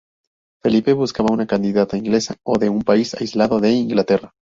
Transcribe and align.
Felipe 0.63 0.93
buscaba 0.93 1.31
una 1.31 1.45
candidata 1.45 1.95
inglesa 1.95 2.35
o 2.41 2.57
de 2.57 2.69
un 2.69 2.81
país 2.81 3.13
aliado 3.13 3.59
de 3.59 3.69
Inglaterra. 3.69 4.31